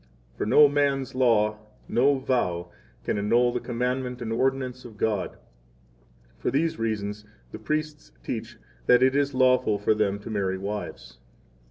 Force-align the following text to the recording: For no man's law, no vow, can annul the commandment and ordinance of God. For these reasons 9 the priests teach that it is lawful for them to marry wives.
For 0.35 0.47
no 0.47 0.67
man's 0.67 1.13
law, 1.13 1.59
no 1.87 2.17
vow, 2.17 2.71
can 3.03 3.19
annul 3.19 3.53
the 3.53 3.59
commandment 3.59 4.19
and 4.19 4.33
ordinance 4.33 4.83
of 4.83 4.97
God. 4.97 5.37
For 6.39 6.49
these 6.49 6.79
reasons 6.79 7.23
9 7.23 7.33
the 7.51 7.59
priests 7.59 8.11
teach 8.23 8.57
that 8.87 9.03
it 9.03 9.15
is 9.15 9.35
lawful 9.35 9.77
for 9.77 9.93
them 9.93 10.17
to 10.17 10.31
marry 10.31 10.57
wives. 10.57 11.19